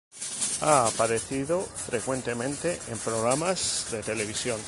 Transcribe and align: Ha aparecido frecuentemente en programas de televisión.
Ha 0.61 0.87
aparecido 0.87 1.61
frecuentemente 1.61 2.75
en 2.89 2.97
programas 2.97 3.85
de 3.91 4.01
televisión. 4.01 4.59